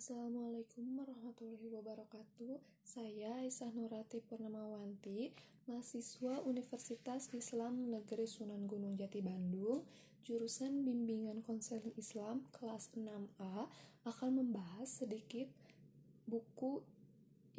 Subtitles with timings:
[0.00, 2.56] Assalamualaikum warahmatullahi wabarakatuh.
[2.80, 5.28] Saya Aisyah Nurati Purnamawanti,
[5.68, 9.84] mahasiswa Universitas Islam Negeri Sunan Gunung Jati Bandung,
[10.24, 13.68] jurusan Bimbingan Konseling Islam kelas 6A
[14.08, 15.52] akan membahas sedikit
[16.24, 16.80] buku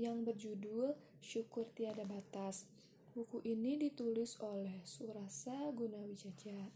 [0.01, 2.65] yang berjudul Syukur Tiada Batas.
[3.13, 6.73] Buku ini ditulis oleh Surasa Gunawijaja.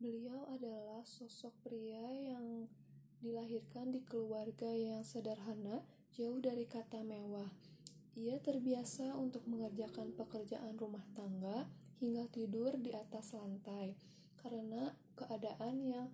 [0.00, 2.72] Beliau adalah sosok pria yang
[3.20, 5.84] dilahirkan di keluarga yang sederhana,
[6.16, 7.48] jauh dari kata mewah.
[8.16, 11.68] Ia terbiasa untuk mengerjakan pekerjaan rumah tangga
[12.00, 13.94] hingga tidur di atas lantai
[14.40, 16.08] karena keadaan yang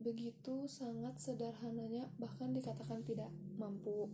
[0.00, 4.08] begitu sangat sederhananya bahkan dikatakan tidak mampu.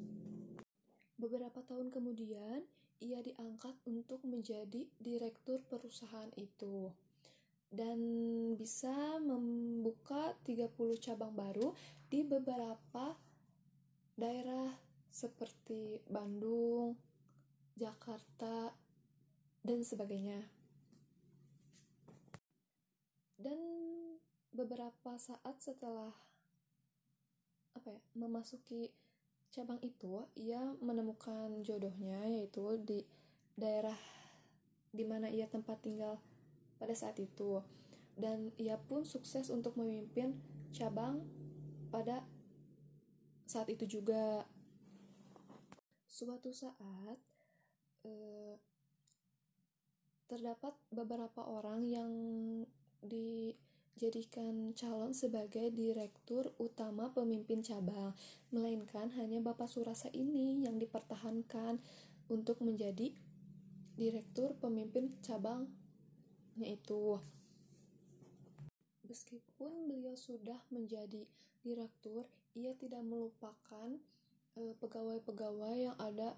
[1.19, 2.66] Beberapa tahun kemudian,
[3.02, 6.91] ia diangkat untuk menjadi direktur perusahaan itu
[7.73, 7.99] dan
[8.61, 11.73] bisa membuka 30 cabang baru
[12.13, 13.17] di beberapa
[14.13, 14.77] daerah
[15.09, 17.01] seperti Bandung,
[17.73, 18.77] Jakarta,
[19.65, 20.45] dan sebagainya.
[23.41, 23.59] Dan
[24.52, 26.13] beberapa saat setelah
[27.73, 28.93] apa ya, memasuki
[29.49, 33.01] cabang itu, ia menemukan jodohnya yaitu di
[33.57, 33.96] daerah
[34.93, 36.21] di mana ia tempat tinggal
[36.83, 37.63] pada saat itu.
[38.19, 40.35] Dan ia pun sukses untuk memimpin
[40.75, 41.23] cabang
[41.95, 42.27] pada
[43.47, 44.43] saat itu juga.
[46.11, 47.16] Suatu saat
[48.02, 48.59] eh,
[50.27, 52.13] terdapat beberapa orang yang
[53.05, 58.13] dijadikan calon sebagai direktur utama pemimpin cabang.
[58.51, 61.79] Melainkan hanya Bapak Surasa ini yang dipertahankan
[62.29, 63.15] untuk menjadi
[63.96, 65.69] direktur pemimpin cabang
[66.61, 67.17] yaitu
[69.09, 71.28] meskipun beliau sudah menjadi
[71.62, 72.25] direktur,
[72.56, 74.00] ia tidak melupakan
[74.53, 76.37] pegawai pegawai-pegawai yang ada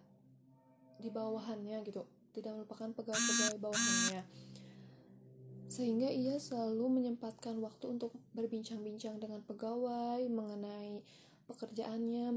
[1.03, 4.23] di bawahannya gitu, tidak melupakan pegawai-pegawai bawahannya.
[5.67, 11.03] Sehingga ia selalu menyempatkan waktu untuk berbincang-bincang dengan pegawai mengenai
[11.51, 12.31] pekerjaannya,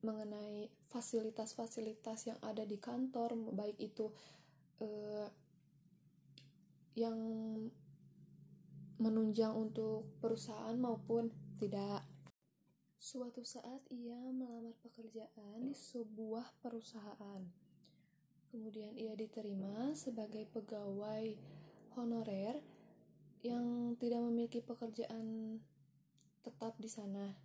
[0.00, 4.08] mengenai fasilitas-fasilitas yang ada di kantor, baik itu
[4.80, 5.28] eh,
[6.98, 7.18] yang
[8.98, 11.30] menunjang untuk perusahaan maupun
[11.62, 12.02] tidak.
[12.98, 17.46] Suatu saat ia melamar pekerjaan di sebuah perusahaan.
[18.50, 21.38] Kemudian ia diterima sebagai pegawai
[21.94, 22.58] honorer
[23.46, 25.58] yang tidak memiliki pekerjaan
[26.42, 27.38] tetap di sana.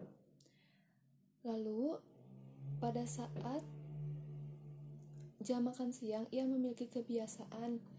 [1.45, 2.01] Lalu
[2.81, 3.61] pada saat
[5.43, 7.92] jam makan siang ia memiliki kebiasaan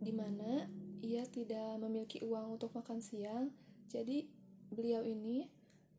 [0.00, 0.66] di mana
[1.04, 3.52] ia tidak memiliki uang untuk makan siang.
[3.92, 4.24] Jadi,
[4.72, 5.48] beliau ini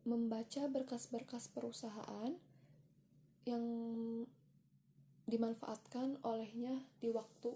[0.05, 2.33] membaca berkas-berkas perusahaan
[3.45, 3.65] yang
[5.29, 7.53] dimanfaatkan olehnya di waktu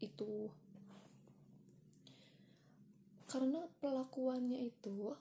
[0.00, 0.48] itu.
[3.28, 5.12] Karena pelakuannya itu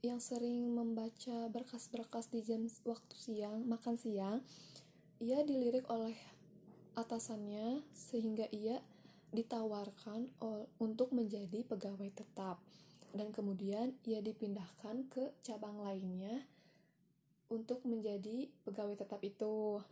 [0.00, 4.40] yang sering membaca berkas-berkas di jam waktu siang, makan siang,
[5.20, 6.16] ia dilirik oleh
[6.96, 8.80] atasannya sehingga ia
[9.30, 10.30] ditawarkan
[10.82, 12.58] untuk menjadi pegawai tetap
[13.10, 16.46] dan kemudian ia dipindahkan ke cabang lainnya
[17.50, 19.82] untuk menjadi pegawai tetap itu.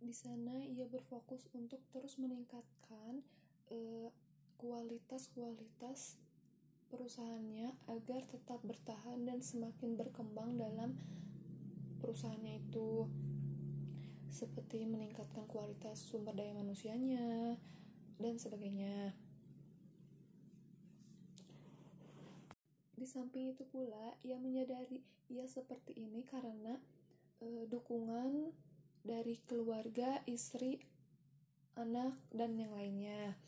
[0.00, 3.24] Di sana ia berfokus untuk terus meningkatkan
[3.66, 4.14] kualitas
[4.56, 6.16] kualitas-kualitas
[6.88, 10.96] perusahaannya agar tetap bertahan dan semakin berkembang dalam
[12.00, 13.10] perusahaannya itu
[14.36, 17.56] seperti meningkatkan kualitas sumber daya manusianya
[18.20, 19.16] dan sebagainya.
[22.92, 25.00] Di samping itu pula, ia menyadari
[25.32, 26.76] ia seperti ini karena
[27.40, 28.52] e, dukungan
[29.00, 30.84] dari keluarga, istri,
[31.80, 33.40] anak, dan yang lainnya.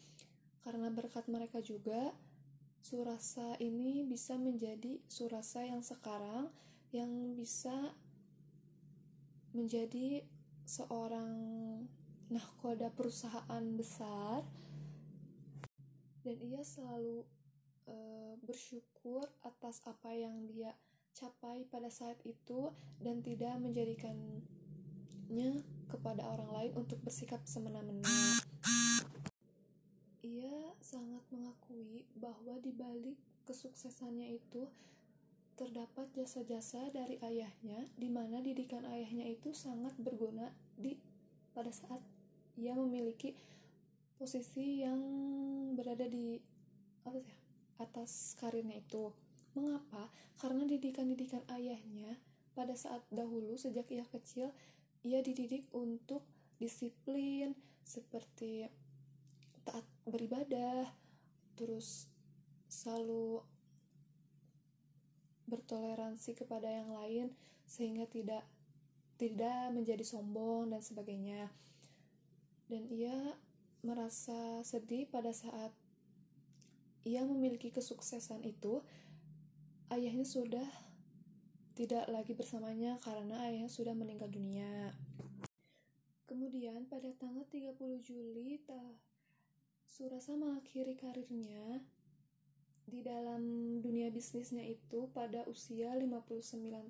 [0.65, 2.17] Karena berkat mereka juga,
[2.79, 6.49] Surasa ini bisa menjadi Surasa yang sekarang
[6.95, 7.93] yang bisa
[9.53, 10.25] menjadi
[10.69, 11.33] seorang
[12.29, 14.45] nahkoda perusahaan besar
[16.21, 17.25] dan ia selalu
[17.89, 20.77] uh, bersyukur atas apa yang dia
[21.17, 22.69] capai pada saat itu
[23.01, 24.45] dan tidak menjadikannya
[25.89, 28.05] kepada orang lain untuk bersikap semena-mena.
[30.21, 33.17] Ia sangat mengakui bahwa di balik
[33.49, 34.69] kesuksesannya itu
[35.59, 40.95] terdapat jasa-jasa dari ayahnya, di mana didikan ayahnya itu sangat berguna di
[41.51, 41.99] pada saat
[42.55, 43.35] ia memiliki
[44.15, 45.03] posisi yang
[45.75, 46.39] berada di
[47.03, 47.35] apa ya
[47.83, 49.11] atas karirnya itu.
[49.59, 50.07] Mengapa?
[50.39, 52.15] Karena didikan-didikan ayahnya
[52.55, 54.51] pada saat dahulu sejak ia kecil
[55.07, 56.27] ia dididik untuk
[56.59, 57.55] disiplin
[57.87, 58.67] seperti
[59.63, 60.91] taat beribadah
[61.55, 62.11] terus
[62.67, 63.47] selalu
[65.49, 67.33] bertoleransi kepada yang lain
[67.65, 68.45] sehingga tidak
[69.19, 71.51] tidak menjadi sombong dan sebagainya
[72.69, 73.35] dan ia
[73.83, 75.73] merasa sedih pada saat
[77.09, 78.85] ia memiliki kesuksesan itu
[79.89, 80.69] ayahnya sudah
[81.73, 84.93] tidak lagi bersamanya karena ayahnya sudah meninggal dunia.
[86.29, 88.61] Kemudian pada tanggal 30 Juli,
[89.89, 91.83] Surasa mengakhiri karirnya
[92.89, 96.33] di dalam dunia bisnisnya itu pada usia 59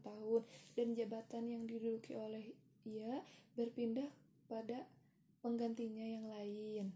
[0.07, 0.43] tahun
[0.79, 2.55] dan jabatan yang diduduki oleh
[2.87, 3.21] ia
[3.59, 4.07] berpindah
[4.47, 4.87] pada
[5.43, 6.95] penggantinya yang lain.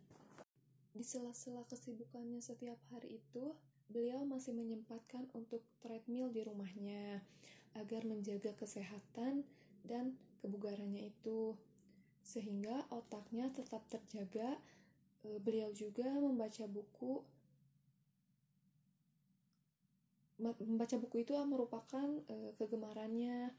[0.95, 3.57] Di sela-sela kesibukannya setiap hari itu,
[3.91, 7.21] beliau masih menyempatkan untuk treadmill di rumahnya
[7.77, 9.45] agar menjaga kesehatan
[9.83, 10.15] dan
[10.45, 11.57] kebugarannya itu
[12.23, 14.55] sehingga otaknya tetap terjaga
[15.27, 17.25] e, beliau juga membaca buku
[20.41, 23.53] membaca buku itu merupakan e, kegemarannya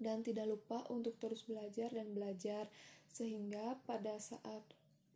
[0.00, 2.68] dan tidak lupa untuk terus belajar dan belajar
[3.10, 4.64] sehingga pada saat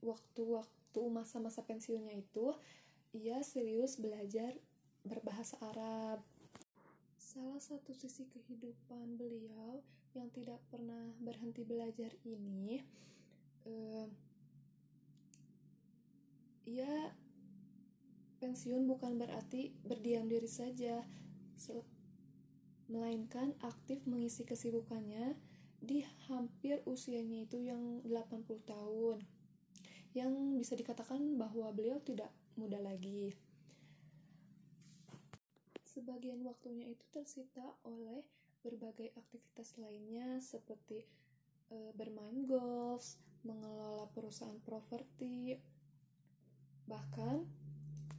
[0.04, 2.52] waktu-waktu masa-masa pensiunnya itu
[3.16, 4.52] ia serius belajar
[5.06, 6.20] berbahasa Arab.
[7.16, 9.80] Salah satu sisi kehidupan beliau
[10.14, 12.78] yang tidak pernah berhenti belajar ini,
[13.66, 14.06] uh,
[16.64, 17.10] ia
[18.44, 21.00] pensiun bukan berarti berdiam diri saja,
[22.92, 25.32] melainkan aktif mengisi kesibukannya
[25.80, 29.24] di hampir usianya itu yang 80 tahun.
[30.12, 32.28] Yang bisa dikatakan bahwa beliau tidak
[32.60, 33.32] muda lagi.
[35.88, 38.28] Sebagian waktunya itu tersita oleh
[38.60, 41.00] berbagai aktivitas lainnya seperti
[41.72, 45.56] e, bermain golf, mengelola perusahaan properti,
[46.84, 47.48] bahkan